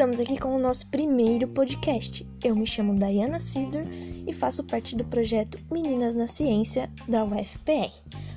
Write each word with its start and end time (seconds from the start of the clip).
Estamos 0.00 0.18
aqui 0.18 0.38
com 0.38 0.56
o 0.56 0.58
nosso 0.58 0.88
primeiro 0.88 1.46
podcast. 1.46 2.26
Eu 2.42 2.56
me 2.56 2.66
chamo 2.66 2.98
Dayana 2.98 3.38
Sidor 3.38 3.82
e 4.26 4.32
faço 4.32 4.64
parte 4.64 4.96
do 4.96 5.04
projeto 5.04 5.58
Meninas 5.70 6.14
na 6.14 6.26
Ciência 6.26 6.90
da 7.06 7.22
UFPR. 7.22 7.92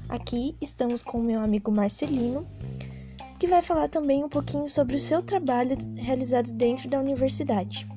Aqui 0.10 0.58
estamos 0.60 1.02
com 1.02 1.22
o 1.22 1.24
meu 1.24 1.40
amigo 1.40 1.72
Marcelino, 1.72 2.46
que 3.40 3.48
vai 3.48 3.62
falar 3.62 3.88
também 3.88 4.26
um 4.26 4.28
pouquinho 4.28 4.68
sobre 4.68 4.98
o 4.98 5.00
seu 5.00 5.24
trabalho 5.24 5.78
realizado 5.96 6.52
dentro 6.52 6.90
da 6.90 7.00
universidade. 7.00 7.88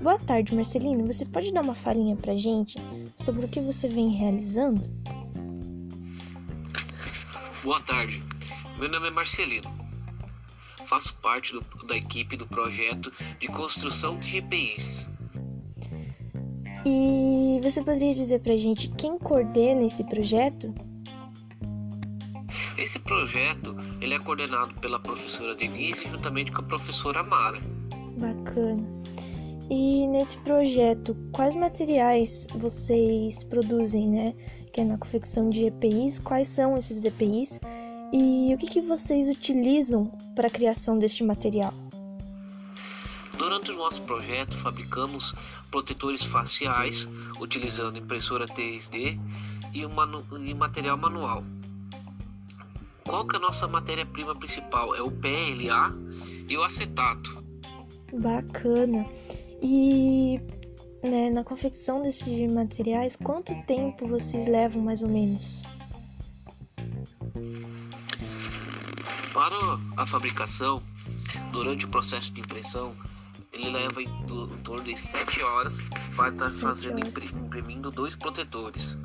Boa 0.00 0.18
tarde, 0.18 0.52
Marcelino. 0.52 1.06
Você 1.06 1.24
pode 1.24 1.52
dar 1.52 1.62
uma 1.62 1.76
falinha 1.76 2.16
pra 2.16 2.34
gente 2.34 2.76
sobre 3.14 3.46
o 3.46 3.48
que 3.48 3.60
você 3.60 3.86
vem 3.86 4.08
realizando? 4.08 4.82
Boa 7.62 7.80
tarde. 7.82 8.20
Meu 8.80 8.88
nome 8.88 9.06
é 9.06 9.10
Marcelino 9.12 9.81
faço 10.92 11.14
parte 11.22 11.54
do, 11.54 11.64
da 11.86 11.96
equipe 11.96 12.36
do 12.36 12.46
projeto 12.46 13.10
de 13.38 13.48
construção 13.48 14.18
de 14.18 14.28
GPIs. 14.28 15.08
E 16.84 17.58
você 17.62 17.82
poderia 17.82 18.12
dizer 18.12 18.40
pra 18.40 18.54
gente 18.58 18.90
quem 18.90 19.18
coordena 19.18 19.86
esse 19.86 20.04
projeto? 20.04 20.74
Esse 22.76 22.98
projeto 22.98 23.74
ele 24.02 24.12
é 24.12 24.18
coordenado 24.18 24.74
pela 24.80 25.00
professora 25.00 25.54
Denise 25.54 26.06
juntamente 26.06 26.52
com 26.52 26.60
a 26.60 26.64
professora 26.64 27.22
Mara. 27.22 27.58
Bacana. 28.18 28.86
E 29.70 30.06
nesse 30.08 30.36
projeto, 30.38 31.16
quais 31.32 31.56
materiais 31.56 32.48
vocês 32.54 33.42
produzem, 33.44 34.10
né? 34.10 34.34
Que 34.70 34.82
é 34.82 34.84
na 34.84 34.98
confecção 34.98 35.48
de 35.48 35.64
EPIs, 35.64 36.18
quais 36.18 36.48
são 36.48 36.76
esses 36.76 37.02
EPIs 37.02 37.60
e 38.12 38.54
o 38.54 38.58
que, 38.58 38.66
que 38.66 38.80
vocês 38.80 39.28
utilizam 39.28 40.06
para 40.36 40.48
a 40.48 40.50
criação 40.50 40.98
deste 40.98 41.24
material? 41.24 41.72
Durante 43.38 43.72
o 43.72 43.76
nosso 43.76 44.02
projeto, 44.02 44.54
fabricamos 44.54 45.34
protetores 45.70 46.22
faciais 46.22 47.08
utilizando 47.40 47.98
impressora 47.98 48.46
3D 48.46 49.18
e, 49.72 49.86
um 49.86 49.90
e 50.46 50.54
material 50.54 50.98
manual. 50.98 51.42
Qual 53.04 53.26
que 53.26 53.34
é 53.34 53.38
a 53.38 53.42
nossa 53.42 53.66
matéria-prima 53.66 54.34
principal? 54.36 54.94
É 54.94 55.02
o 55.02 55.10
PLA 55.10 55.96
e 56.48 56.56
o 56.56 56.62
acetato. 56.62 57.42
Bacana. 58.12 59.06
E 59.62 60.40
né, 61.02 61.30
na 61.30 61.42
confecção 61.42 62.02
desses 62.02 62.52
materiais, 62.52 63.16
quanto 63.16 63.54
tempo 63.64 64.06
vocês 64.06 64.46
levam 64.46 64.82
mais 64.82 65.02
ou 65.02 65.08
menos? 65.08 65.62
Para 69.32 69.56
a 69.96 70.06
fabricação, 70.06 70.82
durante 71.50 71.86
o 71.86 71.88
processo 71.88 72.32
de 72.32 72.40
impressão, 72.40 72.94
ele 73.52 73.70
leva 73.70 74.02
em, 74.02 74.08
em 74.08 74.58
torno 74.62 74.84
de 74.84 74.96
7 74.96 75.42
horas 75.42 75.80
para 76.16 76.28
estar 76.30 76.50
fazendo 76.50 76.98
imprimindo 77.00 77.90
dois 77.90 78.14
protetores. 78.16 78.98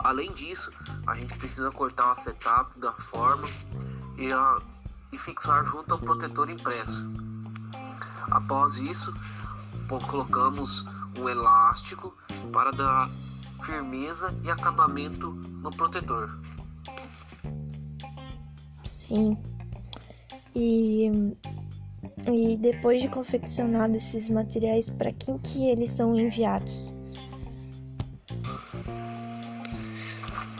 Além 0.00 0.32
disso, 0.32 0.70
a 1.06 1.14
gente 1.14 1.36
precisa 1.38 1.70
cortar 1.70 2.08
o 2.08 2.12
acetato 2.12 2.78
da 2.78 2.92
forma 2.92 3.46
e, 4.16 4.32
a, 4.32 4.58
e 5.12 5.18
fixar 5.18 5.64
junto 5.64 5.92
ao 5.92 5.98
protetor 5.98 6.50
impresso. 6.50 7.04
Após 8.30 8.78
isso, 8.78 9.14
colocamos 10.08 10.84
um 11.18 11.28
elástico 11.28 12.16
para 12.52 12.70
dar 12.70 13.10
firmeza 13.62 14.34
e 14.42 14.50
acabamento 14.50 15.32
no 15.32 15.70
protetor. 15.70 16.38
Sim, 19.10 19.36
e, 20.54 21.10
e 22.32 22.56
depois 22.58 23.02
de 23.02 23.08
confeccionado 23.08 23.96
esses 23.96 24.30
materiais, 24.30 24.88
para 24.88 25.12
quem 25.12 25.36
que 25.38 25.68
eles 25.68 25.90
são 25.90 26.16
enviados? 26.16 26.94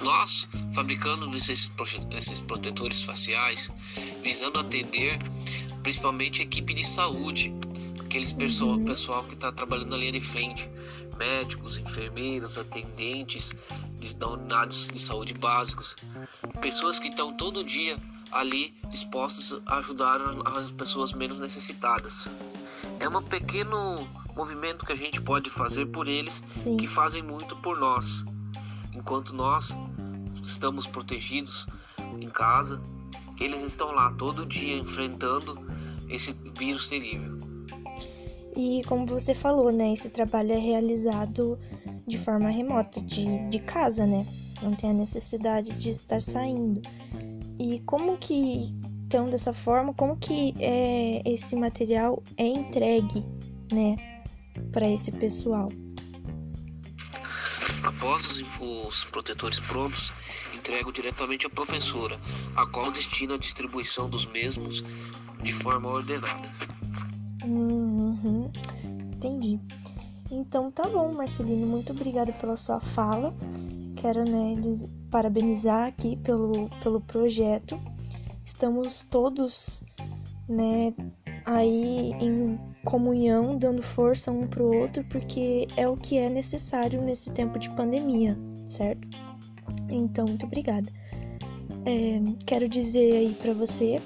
Nós, 0.02 0.48
fabricando 0.74 1.30
esses, 1.36 1.70
esses 2.10 2.40
protetores 2.40 3.04
faciais, 3.04 3.70
visando 4.20 4.58
atender 4.58 5.16
principalmente 5.84 6.42
a 6.42 6.44
equipe 6.44 6.74
de 6.74 6.84
saúde, 6.84 7.54
aqueles 8.00 8.32
pessoal, 8.32 8.70
uhum. 8.70 8.84
pessoal 8.84 9.24
que 9.26 9.34
está 9.34 9.52
trabalhando 9.52 9.90
na 9.90 9.96
linha 9.96 10.10
de 10.10 10.20
frente, 10.20 10.68
médicos, 11.16 11.78
enfermeiros, 11.78 12.58
atendentes 12.58 13.54
de 14.00 14.24
unidades 14.24 14.88
de 14.88 14.98
saúde 14.98 15.34
básicos, 15.34 15.94
pessoas 16.60 16.98
que 16.98 17.06
estão 17.06 17.32
todo 17.36 17.62
dia 17.62 17.96
ali 18.32 18.74
dispostos 18.88 19.60
a 19.66 19.78
ajudar 19.78 20.20
as 20.56 20.70
pessoas 20.70 21.12
menos 21.12 21.38
necessitadas. 21.38 22.28
É 22.98 23.08
um 23.08 23.22
pequeno 23.22 24.08
movimento 24.34 24.86
que 24.86 24.92
a 24.92 24.96
gente 24.96 25.20
pode 25.20 25.50
fazer 25.50 25.86
por 25.86 26.08
eles 26.08 26.42
Sim. 26.52 26.76
que 26.76 26.86
fazem 26.86 27.22
muito 27.22 27.56
por 27.56 27.78
nós. 27.78 28.24
Enquanto 28.94 29.34
nós 29.34 29.74
estamos 30.42 30.86
protegidos 30.86 31.66
em 32.20 32.28
casa, 32.28 32.80
eles 33.38 33.62
estão 33.62 33.92
lá 33.92 34.12
todo 34.12 34.46
dia 34.46 34.76
enfrentando 34.76 35.58
esse 36.08 36.36
vírus 36.56 36.88
terrível. 36.88 37.38
E 38.56 38.82
como 38.86 39.06
você 39.06 39.34
falou, 39.34 39.70
né, 39.72 39.92
esse 39.92 40.10
trabalho 40.10 40.52
é 40.52 40.58
realizado 40.58 41.58
de 42.06 42.18
forma 42.18 42.50
remota, 42.50 43.00
de, 43.00 43.48
de 43.48 43.58
casa, 43.60 44.04
né? 44.04 44.26
Não 44.60 44.74
tem 44.74 44.90
a 44.90 44.92
necessidade 44.92 45.72
de 45.74 45.90
estar 45.90 46.20
saindo. 46.20 46.82
E 47.60 47.78
como 47.80 48.16
que, 48.16 48.74
então, 49.04 49.28
dessa 49.28 49.52
forma, 49.52 49.92
como 49.92 50.16
que 50.16 50.54
é, 50.58 51.20
esse 51.30 51.54
material 51.54 52.22
é 52.38 52.46
entregue, 52.46 53.22
né, 53.70 53.96
para 54.72 54.88
esse 54.88 55.12
pessoal? 55.12 55.70
Após 57.84 58.40
os, 58.40 58.44
os 58.88 59.04
protetores 59.04 59.60
prontos, 59.60 60.10
entrego 60.54 60.90
diretamente 60.90 61.46
à 61.46 61.50
professora, 61.50 62.18
a 62.56 62.64
qual 62.64 62.90
destina 62.90 63.34
a 63.34 63.38
distribuição 63.38 64.08
dos 64.08 64.24
mesmos 64.24 64.82
de 65.42 65.52
forma 65.52 65.86
ordenada. 65.90 66.48
Uhum, 67.44 68.50
entendi. 69.12 69.60
Então 70.30 70.70
tá 70.70 70.88
bom, 70.88 71.12
Marcelino, 71.12 71.66
muito 71.66 71.92
obrigada 71.92 72.32
pela 72.32 72.56
sua 72.56 72.80
fala. 72.80 73.34
Quero 73.96 74.24
né, 74.24 74.54
parabenizar 75.10 75.88
aqui 75.88 76.16
pelo, 76.16 76.70
pelo 76.82 77.00
projeto. 77.00 77.78
Estamos 78.44 79.02
todos 79.02 79.82
né, 80.48 80.94
aí 81.44 82.12
em 82.20 82.58
comunhão, 82.84 83.56
dando 83.56 83.82
força 83.82 84.30
um 84.30 84.46
pro 84.46 84.74
outro, 84.74 85.04
porque 85.04 85.68
é 85.76 85.88
o 85.88 85.96
que 85.96 86.16
é 86.16 86.28
necessário 86.28 87.02
nesse 87.02 87.30
tempo 87.32 87.58
de 87.58 87.68
pandemia, 87.70 88.38
certo? 88.66 89.06
Então, 89.88 90.26
muito 90.26 90.46
obrigada. 90.46 90.90
É, 91.84 92.20
quero 92.46 92.68
dizer 92.68 93.12
aí 93.12 93.34
para 93.34 93.52
você, 93.52 94.00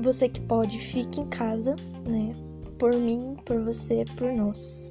você 0.00 0.28
que 0.28 0.40
pode, 0.40 0.78
fique 0.78 1.20
em 1.20 1.26
casa, 1.26 1.74
né? 2.08 2.32
Por 2.78 2.94
mim, 2.94 3.36
por 3.44 3.62
você, 3.64 4.04
por 4.16 4.32
nós. 4.32 4.90